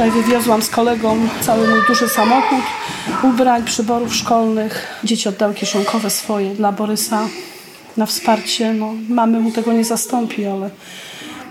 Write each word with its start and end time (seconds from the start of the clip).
Wczoraj 0.00 0.22
wywiozłam 0.22 0.62
z 0.62 0.70
kolegą 0.70 1.28
cały 1.40 1.68
mój 1.68 1.80
duży 1.86 2.08
samochód, 2.08 2.64
ubrań, 3.22 3.64
przyborów 3.64 4.14
szkolnych. 4.14 5.00
Dzieci 5.04 5.28
oddały 5.28 5.54
kieszonkowe 5.54 6.10
swoje 6.10 6.54
dla 6.54 6.72
Borysa 6.72 7.28
na 7.96 8.06
wsparcie. 8.06 8.72
No, 8.72 8.92
mamy 9.08 9.40
mu 9.40 9.50
tego 9.52 9.72
nie 9.72 9.84
zastąpi, 9.84 10.46
ale, 10.46 10.70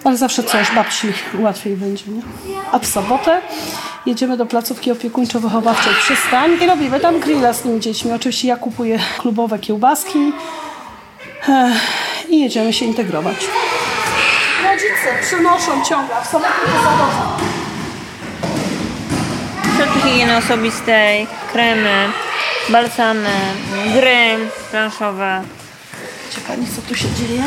ale 0.04 0.18
zawsze 0.18 0.44
coś 0.44 0.72
babci 0.72 1.08
łatwiej 1.40 1.76
będzie. 1.76 2.04
Nie? 2.08 2.22
A 2.72 2.80
w 2.80 2.86
sobotę 2.88 3.42
jedziemy 4.06 4.38
do 4.38 4.46
placówki 4.46 4.92
opiekuńczo-wychowawczej 4.92 5.94
Przystań 5.94 6.52
i 6.62 6.66
robimy 6.66 7.00
tam 7.00 7.20
grilla 7.20 7.54
z 7.54 7.62
tymi 7.62 7.80
dziećmi. 7.80 8.12
Oczywiście 8.12 8.48
ja 8.48 8.56
kupuję 8.56 9.00
klubowe 9.18 9.60
kiełbaski 9.60 10.34
i 12.30 12.40
jedziemy 12.40 12.74
się 12.74 12.86
integrować. 12.86 13.48
Rodzice 14.64 15.28
przynoszą 15.28 15.86
ciągle, 15.90 16.16
w 16.24 16.28
sobotę 16.28 16.54
to 16.66 16.84
zawodzą. 16.84 17.59
Środki 19.80 20.00
higieny 20.02 20.38
osobistej, 20.38 21.28
kremy, 21.52 22.10
balsamy, 22.70 23.30
gry 23.94 24.38
planszowe. 24.72 25.42
Pani, 26.48 26.68
co 26.76 26.82
tu 26.82 26.96
się 26.96 27.08
dzieje? 27.20 27.44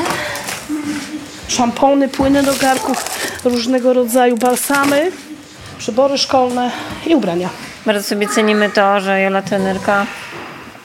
Szampony, 1.48 2.09
płyny 2.09 2.42
do 2.42 2.54
garków, 2.54 3.04
różnego 3.45 3.92
rodzaju 3.92 4.37
balsamy, 4.37 5.12
przybory 5.78 6.18
szkolne 6.18 6.70
i 7.06 7.14
ubrania. 7.14 7.48
Bardzo 7.87 8.09
sobie 8.09 8.28
cenimy 8.28 8.70
to, 8.70 9.01
że 9.01 9.20
Jola 9.20 9.42
trenerka 9.42 10.06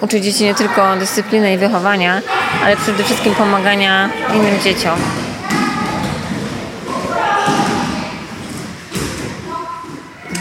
uczy 0.02 0.22
dzieci 0.22 0.44
nie 0.44 0.56
tylko 0.56 0.96
dyscypliny 0.96 1.54
i 1.54 1.58
wychowania, 1.58 2.22
ale 2.64 2.78
przede 2.78 3.04
wszystkim 3.04 3.36
pomagania 3.36 4.10
innym 4.34 4.62
dzieciom. 4.64 5.27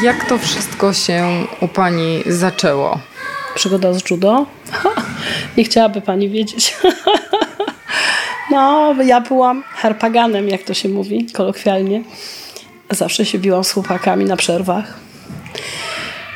Jak 0.02 0.28
to 0.28 0.38
wszystko 0.38 0.92
się 0.92 1.46
u 1.60 1.68
Pani 1.68 2.22
zaczęło? 2.26 2.98
Przygoda 3.54 3.92
z 3.92 4.10
judo? 4.10 4.46
Nie 5.56 5.64
chciałaby 5.64 6.00
Pani 6.00 6.28
wiedzieć. 6.28 6.76
No, 8.50 8.94
ja 9.02 9.20
byłam 9.20 9.64
harpaganem, 9.68 10.48
jak 10.48 10.62
to 10.62 10.74
się 10.74 10.88
mówi 10.88 11.26
kolokwialnie. 11.32 12.02
Zawsze 12.90 13.24
się 13.24 13.38
biłam 13.38 13.64
z 13.64 13.72
chłopakami 13.72 14.24
na 14.24 14.36
przerwach. 14.36 14.94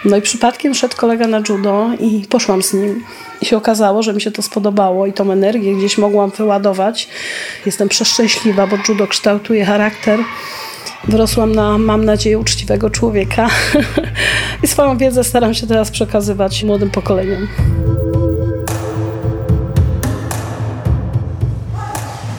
No 0.05 0.17
i 0.17 0.23
przypadkiem 0.23 0.75
szedł 0.75 0.97
kolega 0.97 1.27
na 1.27 1.43
judo 1.49 1.91
i 2.01 2.27
poszłam 2.29 2.63
z 2.63 2.73
nim. 2.75 3.05
I 3.41 3.47
się 3.47 3.57
okazało, 3.57 4.03
że 4.03 4.13
mi 4.13 4.21
się 4.21 4.31
to 4.31 4.43
spodobało 4.43 5.07
i 5.07 5.13
tą 5.13 5.33
energię 5.33 5.75
gdzieś 5.75 5.99
mogłam 5.99 6.31
wyładować. 6.31 7.09
Jestem 7.67 7.89
przeszczęśliwa, 7.89 8.67
bo 8.67 8.77
judo 8.89 9.07
kształtuje 9.07 9.65
charakter. 9.65 10.21
Wyrosłam 11.09 11.55
na, 11.55 11.79
mam 11.79 12.05
nadzieję, 12.05 12.39
uczciwego 12.39 12.91
człowieka 12.91 13.49
i 14.63 14.67
swoją 14.67 14.99
wiedzę 14.99 15.25
staram 15.25 15.55
się 15.55 15.67
teraz 15.67 15.91
przekazywać 15.91 16.65
młodym 16.65 16.91
pokoleniom. 16.91 17.49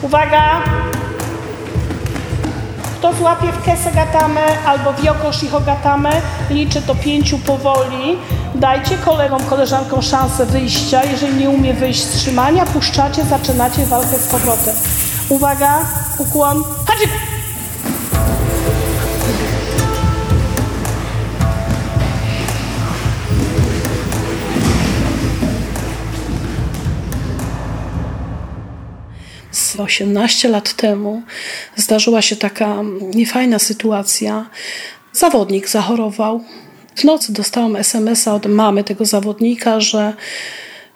Uwaga! 0.02 0.62
Kto 2.98 3.12
złapie 3.14 3.52
w 3.52 3.64
kesę 3.64 3.92
gatamy 3.92 4.40
albo 4.66 4.92
w 4.92 5.04
yokoshi 5.04 5.48
hogatamy, 5.48 6.10
liczy 6.50 6.80
do 6.80 6.94
pięciu 6.94 7.38
powoli. 7.38 8.18
Dajcie 8.54 8.98
kolegom, 9.04 9.44
koleżankom 9.44 10.02
szansę 10.02 10.46
wyjścia. 10.46 11.04
Jeżeli 11.04 11.34
nie 11.34 11.50
umie 11.50 11.74
wyjść 11.74 12.00
z 12.00 12.10
trzymania, 12.10 12.66
puszczacie, 12.66 13.24
zaczynacie 13.24 13.86
walkę 13.86 14.18
z 14.18 14.26
powrotem. 14.28 14.74
Uwaga, 15.28 15.78
ukłon. 16.18 16.62
Hadzik! 16.86 17.31
Z 29.82 29.84
18 29.84 30.48
lat 30.48 30.72
temu 30.72 31.22
zdarzyła 31.76 32.22
się 32.22 32.36
taka 32.36 32.76
niefajna 33.14 33.58
sytuacja. 33.58 34.50
Zawodnik 35.12 35.68
zachorował. 35.68 36.44
W 36.94 37.04
nocy 37.04 37.32
dostałam 37.32 37.76
SMS-a 37.76 38.34
od 38.34 38.46
mamy 38.46 38.84
tego 38.84 39.04
zawodnika, 39.04 39.80
że 39.80 40.12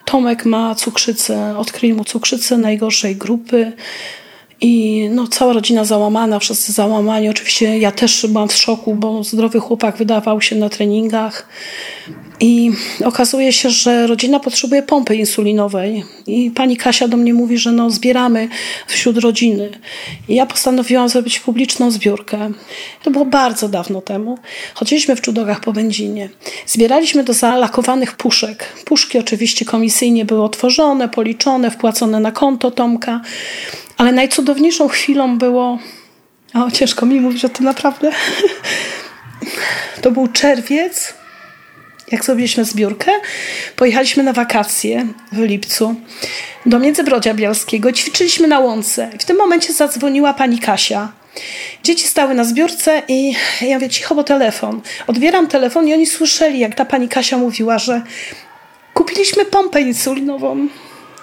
Tomek 0.04 0.44
ma 0.44 0.74
cukrzycę, 0.74 1.58
odkryli 1.58 1.94
mu 1.94 2.04
cukrzycę 2.04 2.58
najgorszej 2.58 3.16
grupy. 3.16 3.72
I 4.60 5.08
no, 5.10 5.28
cała 5.28 5.52
rodzina 5.52 5.84
załamana, 5.84 6.38
wszyscy 6.38 6.72
załamani. 6.72 7.28
Oczywiście 7.28 7.78
ja 7.78 7.92
też 7.92 8.26
byłam 8.26 8.48
w 8.48 8.56
szoku, 8.56 8.94
bo 8.94 9.24
zdrowy 9.24 9.60
chłopak 9.60 9.96
wydawał 9.96 10.40
się 10.40 10.56
na 10.56 10.68
treningach. 10.68 11.48
I 12.40 12.70
okazuje 13.04 13.52
się, 13.52 13.70
że 13.70 14.06
rodzina 14.06 14.40
potrzebuje 14.40 14.82
pompy 14.82 15.16
insulinowej. 15.16 16.04
I 16.26 16.50
pani 16.50 16.76
Kasia 16.76 17.08
do 17.08 17.16
mnie 17.16 17.34
mówi, 17.34 17.58
że 17.58 17.72
no, 17.72 17.90
zbieramy 17.90 18.48
wśród 18.86 19.18
rodziny. 19.18 19.70
I 20.28 20.34
ja 20.34 20.46
postanowiłam 20.46 21.08
zrobić 21.08 21.40
publiczną 21.40 21.90
zbiórkę. 21.90 22.50
To 23.02 23.10
było 23.10 23.24
bardzo 23.24 23.68
dawno 23.68 24.00
temu. 24.00 24.38
Chodziliśmy 24.74 25.16
w 25.16 25.20
czudogach 25.20 25.60
po 25.60 25.72
Będzinie. 25.72 26.28
Zbieraliśmy 26.66 27.24
do 27.24 27.32
zalakowanych 27.32 28.16
puszek. 28.16 28.72
Puszki 28.84 29.18
oczywiście 29.18 29.64
komisyjnie 29.64 30.24
były 30.24 30.42
otworzone, 30.42 31.08
policzone, 31.08 31.70
wpłacone 31.70 32.20
na 32.20 32.32
konto 32.32 32.70
Tomka. 32.70 33.20
Ale 33.96 34.12
najcudowniejszą 34.12 34.88
chwilą 34.88 35.38
było. 35.38 35.78
O, 36.54 36.70
ciężko 36.70 37.06
mi 37.06 37.20
mówić 37.20 37.44
o 37.44 37.48
tym 37.48 37.64
naprawdę. 37.64 38.10
To 40.02 40.10
był 40.10 40.28
czerwiec, 40.28 41.14
jak 42.12 42.24
zrobiliśmy 42.24 42.64
zbiórkę. 42.64 43.10
Pojechaliśmy 43.76 44.22
na 44.22 44.32
wakacje 44.32 45.06
w 45.32 45.38
lipcu 45.38 45.94
do 46.66 46.78
Międzybrodzia 46.78 47.34
Bielskiego. 47.34 47.92
Ćwiczyliśmy 47.92 48.48
na 48.48 48.58
łące. 48.58 49.10
W 49.18 49.24
tym 49.24 49.36
momencie 49.36 49.72
zadzwoniła 49.72 50.34
pani 50.34 50.58
Kasia. 50.58 51.12
Dzieci 51.82 52.08
stały 52.08 52.34
na 52.34 52.44
zbiórce 52.44 53.02
i 53.08 53.34
ja 53.60 53.74
mówię, 53.74 53.88
cicho, 53.88 54.14
bo 54.14 54.24
telefon. 54.24 54.80
Odbieram 55.06 55.46
telefon 55.46 55.88
i 55.88 55.94
oni 55.94 56.06
słyszeli, 56.06 56.58
jak 56.58 56.74
ta 56.74 56.84
pani 56.84 57.08
Kasia 57.08 57.38
mówiła, 57.38 57.78
że 57.78 58.02
kupiliśmy 58.94 59.44
pompę 59.44 59.80
insulinową 59.80 60.68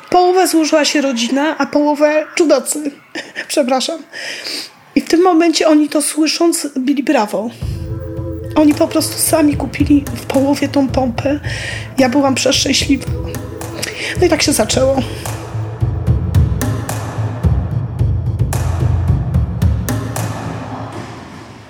połowę 0.09 0.47
złożyła 0.47 0.85
się 0.85 1.01
rodzina, 1.01 1.57
a 1.57 1.65
połowę 1.65 2.25
czudocy. 2.35 2.91
Przepraszam. 3.47 3.99
I 4.95 5.01
w 5.01 5.07
tym 5.07 5.21
momencie 5.21 5.67
oni 5.67 5.89
to 5.89 6.01
słysząc 6.01 6.67
bili 6.77 7.03
brawo. 7.03 7.49
Oni 8.55 8.73
po 8.73 8.87
prostu 8.87 9.17
sami 9.17 9.57
kupili 9.57 10.05
w 10.15 10.25
połowie 10.25 10.67
tą 10.67 10.87
pompę. 10.87 11.39
Ja 11.97 12.09
byłam 12.09 12.35
przeszczęśliwa. 12.35 13.05
No 14.19 14.25
i 14.25 14.29
tak 14.29 14.41
się 14.41 14.53
zaczęło. 14.53 14.95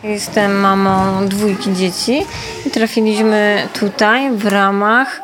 Jestem 0.03 0.59
mamą 0.59 1.27
dwójki 1.27 1.73
dzieci 1.73 2.25
i 2.65 2.69
trafiliśmy 2.69 3.67
tutaj 3.79 4.31
w 4.37 4.45
ramach 4.45 5.21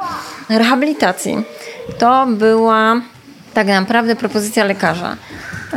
rehabilitacji. 0.50 1.44
To 1.98 2.28
była 2.28 3.02
tak 3.54 3.68
naprawdę 3.68 4.16
propozycja 4.16 4.64
lekarza. 4.64 5.18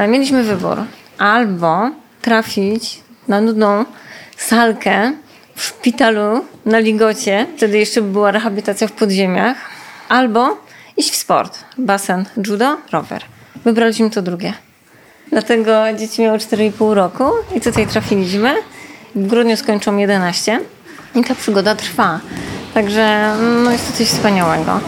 Mieliśmy 0.08 0.42
wybór 0.42 0.76
albo 1.18 1.90
trafić 2.22 3.00
na 3.28 3.40
nudną 3.40 3.84
salkę 4.36 5.12
w 5.54 5.62
szpitalu 5.62 6.44
na 6.64 6.78
Ligocie, 6.78 7.46
wtedy 7.56 7.78
jeszcze 7.78 8.02
była 8.02 8.30
rehabilitacja 8.30 8.88
w 8.88 8.92
podziemiach, 8.92 9.56
albo 10.08 10.56
iść 10.96 11.10
w 11.10 11.16
sport, 11.16 11.58
basen, 11.78 12.24
judo, 12.46 12.76
rower. 12.92 13.22
Wybraliśmy 13.64 14.10
to 14.10 14.22
drugie. 14.22 14.52
Dlatego 15.30 15.72
dzieci 15.98 16.22
miały 16.22 16.38
4,5 16.38 16.94
roku 16.94 17.24
i 17.56 17.60
tutaj 17.60 17.86
trafiliśmy. 17.86 18.54
W 19.14 19.26
grudniu 19.26 19.56
skończą 19.56 19.96
11 19.96 20.60
i 21.14 21.24
ta 21.24 21.34
przygoda 21.34 21.74
trwa. 21.74 22.20
Także 22.74 23.34
no 23.64 23.70
jest 23.70 23.90
to 23.92 23.98
coś 23.98 24.06
wspaniałego. 24.06 24.80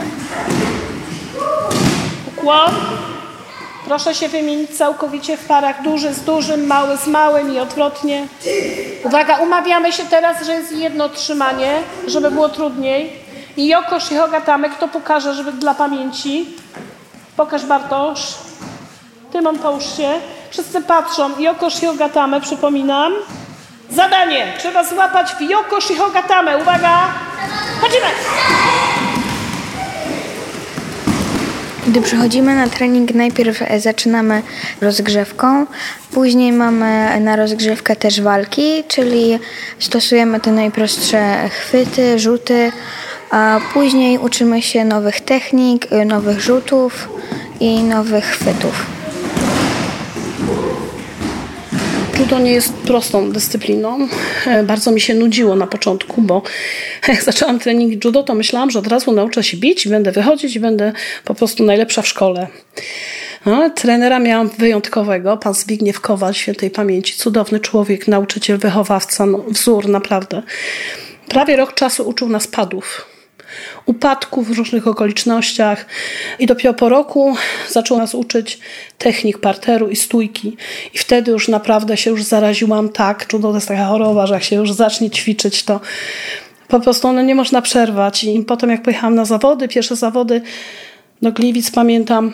Proszę 3.84 4.14
się 4.14 4.28
wymienić 4.28 4.70
całkowicie 4.70 5.36
w 5.36 5.44
parach 5.44 5.82
duży 5.82 6.14
z 6.14 6.20
dużym, 6.20 6.66
mały 6.66 6.96
z 6.96 7.06
małym 7.06 7.54
i 7.54 7.58
odwrotnie. 7.58 8.26
Uwaga, 9.04 9.36
umawiamy 9.36 9.92
się 9.92 10.04
teraz, 10.04 10.46
że 10.46 10.54
jest 10.54 10.72
jedno 10.72 11.08
trzymanie, 11.08 11.82
żeby 12.06 12.30
było 12.30 12.48
trudniej. 12.48 13.12
I 13.56 13.68
Jokosz 13.68 14.12
i 14.12 14.16
Hogatamy, 14.16 14.70
kto 14.70 14.88
pokaże, 14.88 15.34
żeby 15.34 15.52
dla 15.52 15.74
pamięci. 15.74 16.46
Pokaż 17.36 17.66
Bartosz. 17.66 18.34
Tymon 19.32 19.58
połóż 19.58 19.96
się. 19.96 20.10
Wszyscy 20.50 20.80
patrzą. 20.80 21.30
Jokosz 21.38 21.82
i 21.82 21.86
Hogatamy, 21.86 22.40
przypominam. 22.40 23.12
Zadanie. 23.90 24.52
Trzeba 24.58 24.84
złapać 24.84 25.34
w 25.34 25.40
Jokosz 25.40 25.90
i 25.90 25.96
Hogatamy. 25.96 26.56
Uwaga. 26.58 27.00
Chodzimy. 27.80 28.06
Gdy 31.94 32.02
przychodzimy 32.02 32.54
na 32.54 32.68
trening, 32.68 33.14
najpierw 33.14 33.62
e, 33.62 33.80
zaczynamy 33.80 34.42
rozgrzewką, 34.80 35.66
później 36.12 36.52
mamy 36.52 37.20
na 37.20 37.36
rozgrzewkę 37.36 37.96
też 37.96 38.20
walki, 38.20 38.84
czyli 38.88 39.38
stosujemy 39.78 40.40
te 40.40 40.52
najprostsze 40.52 41.48
chwyty, 41.48 42.18
rzuty, 42.18 42.72
a 43.30 43.60
później 43.74 44.18
uczymy 44.18 44.62
się 44.62 44.84
nowych 44.84 45.20
technik, 45.20 45.92
e, 45.92 46.04
nowych 46.04 46.40
rzutów 46.40 47.08
i 47.60 47.82
nowych 47.82 48.24
chwytów. 48.24 49.03
Judo 52.18 52.38
nie 52.38 52.52
jest 52.52 52.72
prostą 52.72 53.32
dyscypliną. 53.32 54.08
E, 54.46 54.62
Bardzo 54.62 54.90
mi 54.90 55.00
się 55.00 55.14
nudziło 55.14 55.56
na 55.56 55.66
początku, 55.66 56.22
bo 56.22 56.42
jak 57.08 57.22
zaczęłam 57.22 57.58
trening 57.58 58.04
judo, 58.04 58.22
to 58.22 58.34
myślałam, 58.34 58.70
że 58.70 58.78
od 58.78 58.86
razu 58.86 59.12
nauczę 59.12 59.44
się 59.44 59.56
bić, 59.56 59.88
będę 59.88 60.12
wychodzić 60.12 60.56
i 60.56 60.60
będę 60.60 60.92
po 61.24 61.34
prostu 61.34 61.64
najlepsza 61.64 62.02
w 62.02 62.08
szkole. 62.08 62.46
No, 63.46 63.70
trenera 63.70 64.18
miałam 64.18 64.50
wyjątkowego, 64.58 65.36
pan 65.36 65.54
Zbigniew 65.54 66.00
Kowal, 66.00 66.34
świętej 66.34 66.70
pamięci, 66.70 67.16
cudowny 67.16 67.60
człowiek, 67.60 68.08
nauczyciel, 68.08 68.58
wychowawca, 68.58 69.26
no, 69.26 69.44
wzór 69.48 69.88
naprawdę. 69.88 70.42
Prawie 71.28 71.56
rok 71.56 71.74
czasu 71.74 72.08
uczył 72.08 72.28
nas 72.28 72.46
padów 72.46 73.13
upadków 73.86 74.48
w 74.48 74.58
różnych 74.58 74.88
okolicznościach 74.88 75.86
i 76.38 76.46
dopiero 76.46 76.74
po 76.74 76.88
roku 76.88 77.36
zaczął 77.70 77.98
nas 77.98 78.14
uczyć 78.14 78.58
technik 78.98 79.38
parteru 79.38 79.88
i 79.88 79.96
stójki 79.96 80.56
i 80.94 80.98
wtedy 80.98 81.30
już 81.30 81.48
naprawdę 81.48 81.96
się 81.96 82.10
już 82.10 82.22
zaraziłam 82.22 82.88
tak, 82.88 83.26
judo 83.32 83.48
to 83.48 83.54
jest 83.54 83.68
taka 83.68 83.86
choroba, 83.86 84.26
że 84.26 84.34
jak 84.34 84.44
się 84.44 84.56
już 84.56 84.72
zacznie 84.72 85.10
ćwiczyć, 85.10 85.62
to 85.62 85.80
po 86.68 86.80
prostu 86.80 87.12
no 87.12 87.22
nie 87.22 87.34
można 87.34 87.62
przerwać 87.62 88.24
i 88.24 88.40
potem 88.40 88.70
jak 88.70 88.82
pojechałam 88.82 89.14
na 89.14 89.24
zawody, 89.24 89.68
pierwsze 89.68 89.96
zawody 89.96 90.42
do 91.22 91.32
Gliwic 91.32 91.70
pamiętam, 91.70 92.32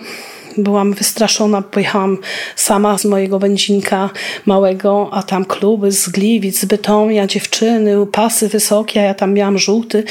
byłam 0.57 0.93
wystraszona, 0.93 1.63
pojechałam 1.63 2.19
sama 2.57 2.99
z 2.99 3.05
mojego 3.05 3.39
będzinka 3.39 4.11
małego, 4.47 5.09
a 5.13 5.23
tam 5.23 5.45
kluby 5.45 5.93
z 5.93 6.09
Gliwic, 6.09 6.61
z 6.61 6.65
Bytomia, 6.65 7.27
dziewczyny, 7.27 8.07
pasy 8.07 8.49
wysokie, 8.49 9.01
a 9.01 9.05
ja 9.05 9.15
tam 9.15 9.35
miałam 9.35 9.59
żółty. 9.59 10.05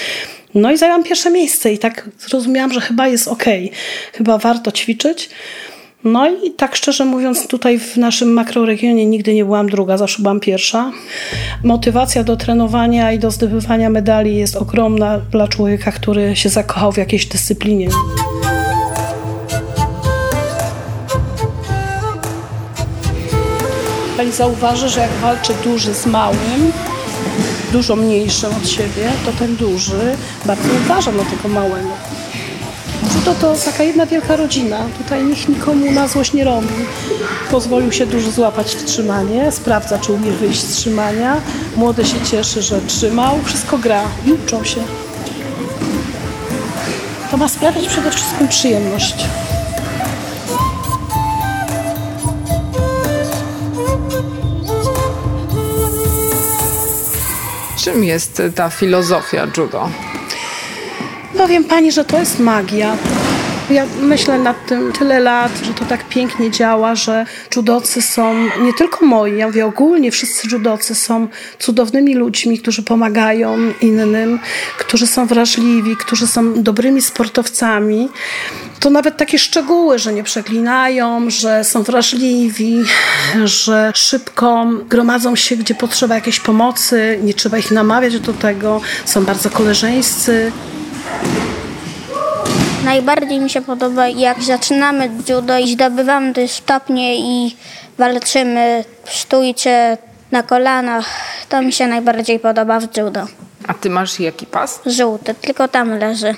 No 0.54 0.72
i 0.72 0.78
zajęłam 0.78 1.04
pierwsze 1.04 1.32
miejsce 1.32 1.74
i 1.74 1.78
tak 1.78 2.10
zrozumiałam, 2.20 2.74
że 2.74 2.82
chyba 2.82 3.08
jest 3.08 3.28
okej, 3.28 3.72
chyba 4.14 4.38
warto 4.38 4.72
ćwiczyć. 4.72 5.30
No 6.04 6.30
i 6.30 6.52
tak 6.52 6.76
szczerze 6.76 7.06
mówiąc, 7.06 7.48
tutaj 7.48 7.80
w 7.80 7.98
naszym 7.98 8.34
makroregionie 8.34 9.06
nigdy 9.06 9.34
nie 9.34 9.46
byłam 9.46 9.70
druga, 9.70 9.98
zawsze 9.98 10.22
byłam 10.22 10.40
pierwsza. 10.40 10.92
Motywacja 11.64 12.24
do 12.24 12.38
trenowania 12.38 13.12
i 13.12 13.20
do 13.20 13.32
zdobywania 13.32 13.90
medali 13.90 14.36
jest 14.36 14.56
ogromna 14.56 15.20
dla 15.32 15.48
człowieka, 15.48 15.92
który 15.92 16.36
się 16.36 16.50
zakochał 16.50 16.92
w 16.92 16.98
jakiejś 16.98 17.26
dyscyplinie. 17.26 17.90
Pani 24.18 24.32
zauważy, 24.32 24.90
że 24.90 25.00
jak 25.00 25.12
walczy 25.12 25.54
duży 25.64 25.94
z 25.94 26.06
małym, 26.06 26.72
dużo 27.72 27.96
mniejszym 27.96 28.50
od 28.56 28.70
siebie, 28.70 29.12
to 29.26 29.32
ten 29.32 29.56
duży 29.56 30.18
bardzo 30.46 30.70
uważa 30.86 31.12
na 31.12 31.24
tego 31.24 31.50
małego. 31.50 31.90
Judo 33.16 33.36
to 33.42 33.56
taka 33.66 33.84
jedna 33.84 34.06
wielka 34.06 34.36
rodzina. 34.36 34.78
Tutaj 34.98 35.24
nikt 35.24 35.50
nikomu 35.50 35.92
na 35.92 36.08
złość 36.08 36.34
nie 36.34 36.44
robi. 36.44 36.68
Pozwolił 37.52 37.92
się 37.92 38.06
dużo 38.06 38.32
złapać 38.32 38.76
w 38.76 38.84
trzymanie, 38.84 39.52
sprawdza, 39.52 40.00
czy 40.00 40.14
umie 40.14 40.32
wyjść 40.32 40.62
z 40.62 40.76
trzymania. 40.76 41.42
Młody 41.76 42.06
się 42.06 42.22
cieszy, 42.32 42.62
że 42.62 42.82
trzymał. 42.82 43.40
Wszystko 43.46 43.78
gra 43.78 44.04
i 44.26 44.32
uczą 44.32 44.64
się. 44.64 44.82
To 47.32 47.38
ma 47.38 47.50
sprawiać 47.50 47.88
przede 47.88 48.12
wszystkim 48.12 48.48
przyjemność. 48.48 49.16
Czym 57.84 58.04
jest 58.04 58.42
ta 58.56 58.70
filozofia 58.70 59.48
judo? 59.58 59.90
Powiem 61.38 61.64
pani, 61.64 61.92
że 61.92 62.06
to 62.06 62.20
jest 62.20 62.40
magia. 62.40 62.98
Ja 63.70 63.86
myślę 64.02 64.40
nad 64.40 64.66
tym 64.66 64.92
tyle 64.92 65.20
lat, 65.20 65.52
że 65.64 65.74
to 65.74 65.86
tak 65.86 66.10
pięknie 66.10 66.52
działa, 66.52 66.96
że 66.96 67.26
judocy 67.56 68.02
są 68.02 68.36
nie 68.62 68.74
tylko 68.74 69.06
moi, 69.06 69.38
ja 69.38 69.48
mówię 69.48 69.66
ogólnie, 69.66 70.12
wszyscy 70.12 70.48
judocy 70.52 70.96
są 70.96 71.28
cudownymi 71.60 72.16
ludźmi, 72.16 72.60
którzy 72.60 72.84
pomagają 72.84 73.58
innym, 73.82 74.40
którzy 74.78 75.08
są 75.08 75.26
wrażliwi, 75.26 75.98
którzy 75.98 76.28
są 76.28 76.64
dobrymi 76.64 77.02
sportowcami. 77.02 78.10
To 78.80 78.90
nawet 78.90 79.18
takie 79.18 79.40
szczegóły, 79.40 80.00
że 80.00 80.14
nie 80.14 80.24
przeklinają, 80.24 81.30
że 81.30 81.64
są 81.64 81.84
wrażliwi, 81.84 82.84
że 83.44 83.92
szybko 83.96 84.68
gromadzą 84.90 85.36
się, 85.36 85.56
gdzie 85.56 85.76
potrzeba 85.76 86.16
jakiejś 86.16 86.40
pomocy, 86.40 87.20
nie 87.24 87.34
trzeba 87.34 87.58
ich 87.58 87.72
namawiać 87.72 88.20
do 88.20 88.34
tego, 88.34 88.82
są 89.06 89.26
bardzo 89.26 89.50
koleżeńscy. 89.50 90.52
Najbardziej 92.86 93.40
mi 93.40 93.50
się 93.50 93.62
podoba, 93.62 94.08
jak 94.08 94.44
zaczynamy 94.44 95.10
judo 95.30 95.58
i 95.58 95.74
zdobywamy 95.74 96.34
te 96.34 96.48
stopnie 96.48 97.20
i 97.20 97.56
walczymy 97.98 98.84
w 99.06 99.14
stójce 99.16 99.98
na 100.32 100.44
kolanach. 100.44 101.06
To 101.50 101.62
mi 101.62 101.74
się 101.74 101.88
najbardziej 101.88 102.40
podoba 102.40 102.80
w 102.80 102.98
judo. 102.98 103.26
A 103.68 103.74
ty 103.74 103.90
masz 103.90 104.20
jaki 104.20 104.46
pas? 104.46 104.82
Żółty, 104.86 105.34
tylko 105.34 105.68
tam 105.68 106.00
leży. 106.00 106.36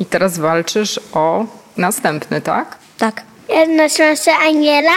I 0.00 0.06
teraz 0.06 0.38
walczysz 0.38 1.00
o 1.12 1.44
następny, 1.76 2.40
tak? 2.40 2.76
Tak. 2.98 3.22
Ja 3.48 3.66
nazywam 3.66 4.16
się 4.16 4.32
Aniela. 4.32 4.92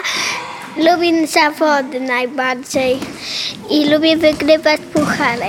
Lubię 0.78 1.28
zawody 1.28 2.00
najbardziej 2.00 3.00
i 3.70 3.90
lubię 3.90 4.18
wygrywać 4.18 4.82
puchary. 4.94 5.46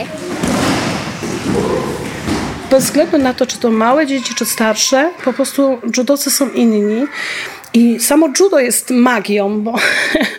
Bez 2.71 2.85
względu 2.85 3.19
na 3.19 3.35
to, 3.35 3.47
czy 3.47 3.59
to 3.59 3.71
małe 3.71 4.07
dzieci, 4.07 4.35
czy 4.35 4.45
starsze, 4.45 5.11
po 5.25 5.33
prostu 5.33 5.79
judocy 5.97 6.31
są 6.31 6.51
inni. 6.51 7.07
I 7.75 8.01
samo 8.01 8.29
judo 8.41 8.59
jest 8.59 8.91
magią, 8.91 9.61
bo 9.61 9.75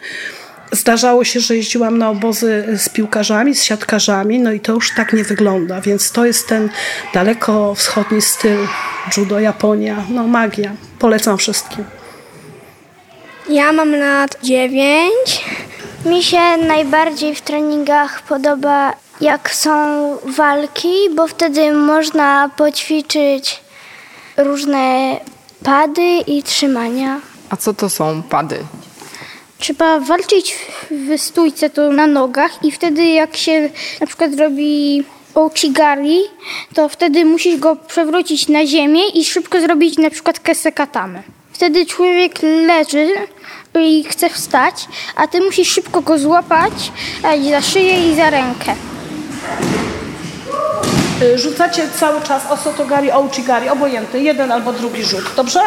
zdarzało 0.71 1.23
się, 1.23 1.39
że 1.39 1.55
jeździłam 1.55 1.97
na 1.97 2.09
obozy 2.09 2.65
z 2.77 2.89
piłkarzami, 2.89 3.55
z 3.55 3.63
siatkarzami, 3.63 4.39
no 4.39 4.51
i 4.51 4.59
to 4.59 4.73
już 4.73 4.95
tak 4.95 5.13
nie 5.13 5.23
wygląda, 5.23 5.81
więc 5.81 6.11
to 6.11 6.25
jest 6.25 6.47
ten 6.47 6.69
daleko 7.13 7.75
wschodni 7.75 8.21
styl 8.21 8.67
judo, 9.17 9.39
Japonia, 9.39 9.95
no 10.09 10.27
magia. 10.27 10.71
Polecam 10.99 11.37
wszystkim. 11.37 11.85
Ja 13.49 13.71
mam 13.71 13.95
lat 13.95 14.37
9. 14.43 15.11
Mi 16.05 16.23
się 16.23 16.57
najbardziej 16.67 17.35
w 17.35 17.41
treningach 17.41 18.21
podoba, 18.21 18.93
jak 19.21 19.53
są 19.53 19.71
walki, 20.25 20.93
bo 21.15 21.27
wtedy 21.27 21.71
można 21.73 22.49
poćwiczyć 22.57 23.59
różne 24.37 25.17
pady 25.63 26.17
i 26.27 26.43
trzymania. 26.43 27.19
A 27.49 27.57
co 27.57 27.73
to 27.73 27.89
są 27.89 28.23
pady? 28.23 28.57
Trzeba 29.57 29.99
walczyć 29.99 30.55
w- 30.91 31.21
stójce 31.21 31.69
to 31.69 31.91
na 31.91 32.07
nogach 32.07 32.63
i 32.63 32.71
wtedy 32.71 33.05
jak 33.05 33.37
się 33.37 33.69
na 34.01 34.07
przykład 34.07 34.31
robi 34.39 35.03
ouchigari, 35.35 36.19
to 36.73 36.89
wtedy 36.89 37.25
musisz 37.25 37.57
go 37.59 37.75
przewrócić 37.75 38.47
na 38.47 38.65
ziemię 38.65 39.07
i 39.09 39.25
szybko 39.25 39.61
zrobić 39.61 39.97
na 39.97 40.09
przykład 40.09 40.39
kesekatamy. 40.39 41.23
Wtedy 41.53 41.85
człowiek 41.85 42.39
leży 42.67 43.07
i 43.79 44.03
chce 44.03 44.29
wstać, 44.29 44.75
a 45.15 45.27
ty 45.27 45.41
musisz 45.41 45.69
szybko 45.71 46.01
go 46.01 46.17
złapać 46.19 46.91
za 47.51 47.61
szyję 47.61 48.11
i 48.11 48.15
za 48.15 48.29
rękę. 48.29 48.75
Y, 51.21 51.37
Rzucacie 51.37 51.89
cały 51.89 52.21
czas 52.21 52.51
osotogari, 52.51 53.11
ouchigari, 53.11 53.69
obojętny, 53.69 54.19
jeden 54.19 54.51
albo 54.51 54.73
drugi 54.73 55.03
rzut, 55.03 55.23
dobrze? 55.35 55.59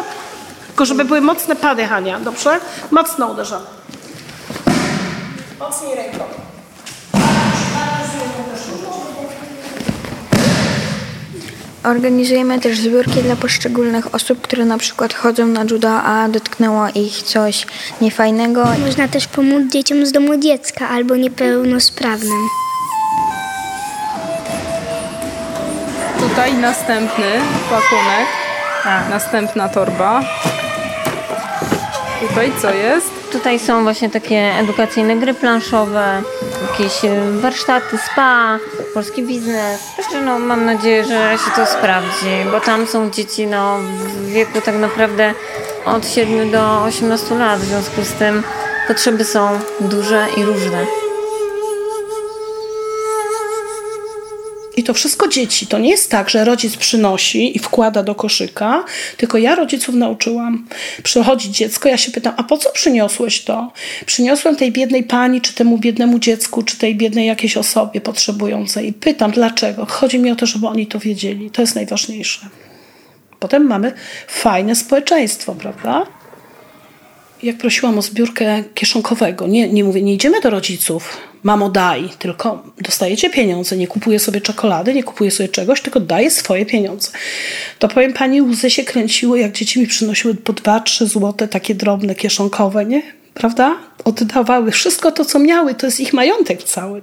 Tylko 0.67 0.85
żeby 0.85 1.05
były 1.05 1.21
mocne 1.21 1.57
pady, 1.57 1.85
Hania, 1.85 2.21
dobrze? 2.21 2.61
Mocno 2.91 3.27
uderzamy. 3.27 3.67
Mocniej 5.59 5.95
ręką. 5.95 6.25
Organizujemy 11.85 12.61
też 12.61 12.79
zbiórki 12.79 13.23
dla 13.23 13.37
poszczególnych 13.37 14.15
osób, 14.15 14.41
które 14.41 14.65
na 14.65 14.79
przykład 14.79 15.15
chodzą 15.15 15.47
na 15.47 15.65
judo, 15.71 15.91
a 15.91 16.29
dotknęło 16.29 16.87
ich 16.95 17.23
coś 17.23 17.67
niefajnego. 18.01 18.65
Można 18.87 19.09
też 19.09 19.27
pomóc 19.27 19.73
dzieciom 19.73 20.07
z 20.07 20.13
domu 20.13 20.37
dziecka 20.37 20.89
albo 20.89 21.17
niepełnosprawnym. 21.17 22.49
Tutaj 26.33 26.55
następny 26.55 27.25
pakunek, 27.71 28.27
Tak. 28.85 29.09
następna 29.11 29.69
torba. 29.69 30.21
Tutaj 32.29 32.53
co 32.63 32.75
jest? 32.75 33.11
Tutaj 33.33 33.59
są 33.59 33.83
właśnie 33.83 34.11
takie 34.11 34.37
edukacyjne 34.37 35.17
gry 35.17 35.35
planszowe, 35.35 36.23
jakieś 36.71 37.05
e, 37.05 37.31
warsztaty, 37.41 37.99
spa, 37.99 38.59
polski 38.95 39.23
biznes. 39.23 39.81
Także 39.97 40.21
no, 40.21 40.39
mam 40.39 40.65
nadzieję, 40.65 41.05
że 41.05 41.39
się 41.45 41.51
to 41.57 41.67
sprawdzi, 41.67 42.45
bo 42.53 42.61
tam 42.61 42.87
są 42.87 43.11
dzieci 43.11 43.47
no, 43.47 43.79
w 43.79 44.27
wieku 44.27 44.61
tak 44.61 44.75
naprawdę 44.75 45.35
od 45.85 46.09
7 46.09 46.51
do 46.51 46.83
18 46.83 47.35
lat, 47.35 47.61
w 47.61 47.65
związku 47.65 48.03
z 48.05 48.13
tym 48.13 48.43
potrzeby 48.89 49.25
są 49.25 49.61
duże 49.81 50.27
i 50.37 50.45
różne. 50.45 51.02
I 54.77 54.83
to 54.83 54.95
wszystko 54.95 55.29
dzieci. 55.29 55.67
To 55.67 55.79
nie 55.79 55.91
jest 55.91 56.11
tak, 56.11 56.31
że 56.31 56.45
rodzic 56.45 56.77
przynosi 56.77 57.57
i 57.57 57.59
wkłada 57.59 58.03
do 58.03 58.15
koszyka, 58.15 58.85
tylko 59.17 59.39
ja 59.39 59.55
rodziców 59.55 59.95
nauczyłam. 59.95 60.67
Przychodzi 61.03 61.51
dziecko, 61.51 61.89
ja 61.89 61.97
się 61.97 62.13
pytam, 62.13 62.35
a 62.37 62.43
po 62.43 62.59
co 62.59 62.71
przyniosłeś 62.71 63.45
to? 63.45 63.73
Przyniosłem 64.07 64.57
tej 64.57 64.73
biednej 64.73 65.05
pani, 65.05 65.41
czy 65.41 65.55
temu 65.55 65.79
biednemu 65.79 66.19
dziecku, 66.19 66.63
czy 66.63 66.79
tej 66.79 66.97
biednej 66.97 67.27
jakiejś 67.27 67.57
osobie 67.57 68.01
potrzebującej. 68.01 68.89
I 68.89 68.93
pytam, 68.93 69.31
dlaczego? 69.31 69.87
Chodzi 69.87 70.19
mi 70.19 70.31
o 70.31 70.37
to, 70.37 70.47
żeby 70.47 70.67
oni 70.67 70.87
to 70.87 70.99
wiedzieli. 70.99 71.51
To 71.51 71.63
jest 71.63 71.75
najważniejsze. 71.75 72.41
Potem 73.39 73.67
mamy 73.67 73.93
fajne 74.29 74.75
społeczeństwo, 74.75 75.55
prawda? 75.55 76.07
Jak 77.43 77.57
prosiłam 77.57 77.99
o 77.99 78.03
zbiórkę 78.03 78.65
kieszonkowego, 78.75 79.47
nie, 79.47 79.69
nie 79.69 79.85
mówię, 79.85 80.03
nie 80.03 80.15
idziemy 80.15 80.41
do 80.41 80.51
rodziców, 80.51 81.17
mamo 81.43 81.71
daj, 81.71 82.09
tylko 82.19 82.63
dostajecie 82.81 83.31
pieniądze, 83.31 83.77
nie 83.77 83.87
kupuję 83.87 84.19
sobie 84.19 84.41
czekolady, 84.41 84.95
nie 84.95 85.05
kupuję 85.05 85.31
sobie 85.31 85.49
czegoś, 85.49 85.81
tylko 85.81 86.01
daję 86.01 86.31
swoje 86.31 86.67
pieniądze. 86.67 87.11
To 87.79 87.89
powiem 87.89 88.13
pani, 88.13 88.43
łzy 88.43 88.71
się 88.71 88.85
kręciły, 88.85 89.39
jak 89.39 89.53
dzieci 89.53 89.81
mi 89.81 89.87
przynosiły 89.87 90.35
po 90.35 90.53
dwa, 90.53 90.81
trzy 90.81 91.07
złote, 91.07 91.49
takie 91.49 91.75
drobne, 91.75 92.15
kieszonkowe, 92.15 92.87
nie? 92.87 93.03
Prawda? 93.35 93.77
Oddawały 94.05 94.71
wszystko 94.71 95.13
to, 95.13 95.25
co 95.25 95.39
miały, 95.39 95.75
to 95.75 95.87
jest 95.87 96.01
ich 96.01 96.13
majątek 96.13 96.63
cały. 96.63 97.03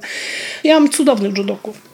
Ja 0.63 0.79
mam 0.79 0.89
cudownych 0.89 1.38
judoków. 1.38 1.88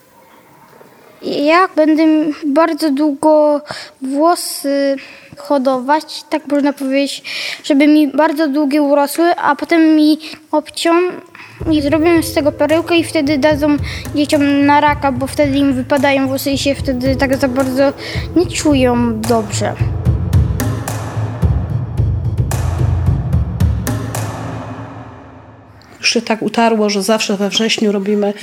Ja 1.26 1.68
będę 1.76 2.04
bardzo 2.46 2.92
długo 2.92 3.62
włosy 4.02 4.96
hodować, 5.38 6.24
tak 6.30 6.48
można 6.48 6.74
powiedzieć, 6.74 7.24
żeby 7.64 7.88
mi 7.88 8.08
bardzo 8.08 8.48
długie 8.48 8.82
urosły, 8.82 9.36
a 9.36 9.56
potem 9.56 9.96
mi 9.96 10.20
obcią 10.52 10.92
i 11.72 11.82
zrobią 11.82 12.24
z 12.24 12.34
tego 12.34 12.52
perełkę 12.52 12.98
i 12.98 13.04
wtedy 13.04 13.38
dadzą 13.38 13.78
dzieciom 14.16 14.66
na 14.66 14.82
raka, 14.82 15.12
bo 15.12 15.28
wtedy 15.28 15.58
im 15.58 15.74
wypadają 15.74 16.28
włosy 16.28 16.52
i 16.52 16.58
się 16.58 16.76
wtedy 16.76 17.16
tak 17.16 17.38
za 17.38 17.48
bardzo 17.48 17.94
nie 18.36 18.46
czują 18.46 19.22
dobrze. 19.22 19.74
Już 26.00 26.10
się 26.10 26.22
tak 26.22 26.42
utarło, 26.42 26.90
że 26.90 27.04
zawsze 27.04 27.38
we 27.38 27.50
wrześniu 27.50 27.92
robimy 27.92 28.34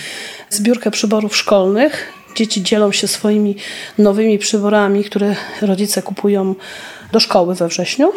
zbiórkę 0.51 0.91
przyborów 0.91 1.37
szkolnych. 1.37 2.22
Dzieci 2.35 2.63
dzielą 2.63 2.93
się 2.93 3.09
swoimi 3.09 3.57
nowymi 3.99 4.39
przyborami, 4.39 5.05
które 5.05 5.37
rodzice 5.63 6.03
kupują 6.03 6.55
do 7.13 7.21
szkoły 7.21 7.55
we 7.55 7.69
wrześniu. 7.69 8.13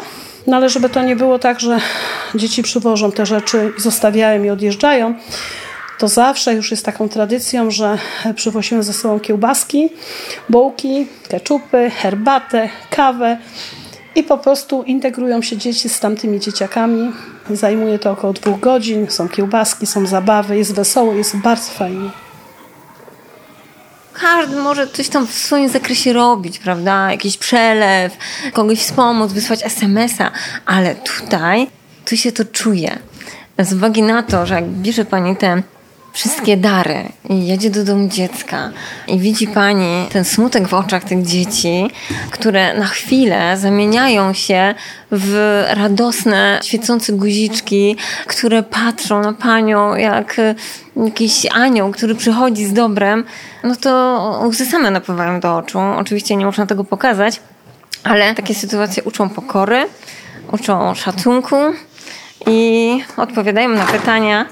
No 0.46 0.56
ale 0.56 0.68
żeby 0.68 0.88
to 0.88 1.02
nie 1.02 1.16
było 1.16 1.38
tak, 1.38 1.60
że 1.60 1.80
dzieci 2.34 2.62
przywożą 2.62 3.12
te 3.12 3.26
rzeczy 3.26 3.72
zostawiają 3.78 4.44
i 4.44 4.50
odjeżdżają, 4.50 5.14
to 5.98 6.08
zawsze 6.08 6.54
już 6.54 6.70
jest 6.70 6.84
taką 6.84 7.08
tradycją, 7.08 7.70
że 7.70 7.98
przywozimy 8.34 8.82
ze 8.82 8.92
sobą 8.92 9.20
kiełbaski, 9.20 9.88
bułki, 10.48 11.06
keczupy, 11.28 11.90
herbatę, 11.90 12.68
kawę 12.90 13.38
i 14.14 14.22
po 14.22 14.38
prostu 14.38 14.82
integrują 14.82 15.42
się 15.42 15.56
dzieci 15.56 15.88
z 15.88 16.00
tamtymi 16.00 16.40
dzieciakami. 16.40 17.12
Zajmuje 17.50 17.98
to 17.98 18.10
około 18.10 18.32
dwóch 18.32 18.60
godzin, 18.60 19.10
są 19.10 19.28
kiełbaski, 19.28 19.86
są 19.86 20.06
zabawy, 20.06 20.58
jest 20.58 20.74
wesoło, 20.74 21.12
jest 21.12 21.36
bardzo 21.36 21.72
fajnie 21.72 22.25
każdy 24.20 24.56
może 24.56 24.86
coś 24.86 25.08
tam 25.08 25.26
w 25.26 25.34
swoim 25.34 25.68
zakresie 25.68 26.12
robić, 26.12 26.58
prawda? 26.58 27.10
Jakiś 27.10 27.38
przelew, 27.38 28.16
kogoś 28.52 28.78
wspomóc, 28.78 29.32
wysłać 29.32 29.64
SMS-a, 29.64 30.30
ale 30.66 30.94
tutaj, 30.94 31.66
tu 32.04 32.16
się 32.16 32.32
to 32.32 32.44
czuje. 32.44 32.98
Z 33.58 33.72
uwagi 33.72 34.02
na 34.02 34.22
to, 34.22 34.46
że 34.46 34.54
jak 34.54 34.64
bierze 34.64 35.04
pani 35.04 35.36
te 35.36 35.62
wszystkie 36.16 36.56
dary 36.56 37.08
i 37.28 37.46
jedzie 37.46 37.70
do 37.70 37.84
domu 37.84 38.08
dziecka 38.08 38.70
i 39.08 39.18
widzi 39.18 39.48
pani 39.48 40.06
ten 40.12 40.24
smutek 40.24 40.68
w 40.68 40.74
oczach 40.74 41.04
tych 41.04 41.26
dzieci, 41.26 41.90
które 42.30 42.74
na 42.78 42.86
chwilę 42.86 43.56
zamieniają 43.58 44.32
się 44.32 44.74
w 45.10 45.62
radosne, 45.70 46.60
świecące 46.62 47.12
guziczki, 47.12 47.96
które 48.26 48.62
patrzą 48.62 49.20
na 49.20 49.32
panią 49.32 49.94
jak 49.94 50.36
jakiś 51.04 51.46
anioł, 51.52 51.92
który 51.92 52.14
przychodzi 52.14 52.64
z 52.64 52.72
dobrem, 52.72 53.24
no 53.64 53.76
to 53.76 54.42
łzy 54.46 54.66
same 54.66 54.90
napływają 54.90 55.40
do 55.40 55.56
oczu. 55.56 55.78
Oczywiście 55.96 56.36
nie 56.36 56.46
można 56.46 56.66
tego 56.66 56.84
pokazać, 56.84 57.40
ale 58.04 58.34
takie 58.34 58.54
sytuacje 58.54 59.02
uczą 59.02 59.28
pokory, 59.28 59.86
uczą 60.52 60.94
szacunku 60.94 61.56
i 62.46 62.90
odpowiadają 63.16 63.68
na 63.68 63.86
pytania, 63.86 64.46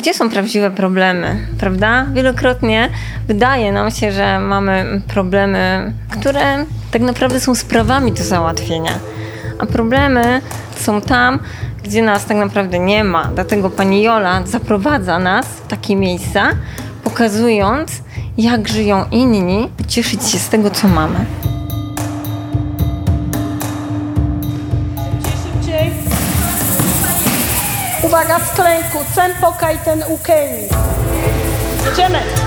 gdzie 0.00 0.14
są 0.14 0.30
prawdziwe 0.30 0.70
problemy, 0.70 1.46
prawda? 1.58 2.06
Wielokrotnie 2.12 2.88
wydaje 3.28 3.72
nam 3.72 3.90
się, 3.90 4.12
że 4.12 4.38
mamy 4.38 5.00
problemy, 5.08 5.92
które 6.10 6.64
tak 6.90 7.02
naprawdę 7.02 7.40
są 7.40 7.54
sprawami 7.54 8.12
do 8.12 8.22
załatwienia. 8.22 8.92
A 9.58 9.66
problemy 9.66 10.40
są 10.76 11.00
tam, 11.00 11.38
gdzie 11.84 12.02
nas 12.02 12.26
tak 12.26 12.36
naprawdę 12.36 12.78
nie 12.78 13.04
ma. 13.04 13.24
Dlatego 13.34 13.70
pani 13.70 14.02
Jola 14.02 14.46
zaprowadza 14.46 15.18
nas 15.18 15.46
w 15.46 15.66
takie 15.66 15.96
miejsca, 15.96 16.48
pokazując, 17.04 18.02
jak 18.38 18.68
żyją 18.68 19.04
inni, 19.10 19.68
cieszyć 19.88 20.28
się 20.28 20.38
z 20.38 20.48
tego, 20.48 20.70
co 20.70 20.88
mamy. 20.88 21.49
Uwaga, 28.10 28.38
w 28.38 28.54
klęku, 28.54 28.98
ten 29.14 29.34
poka 29.40 29.72
i 29.72 29.78
ten 29.78 30.04
ukeni. 30.08 30.68
Jedziemy. 31.86 32.39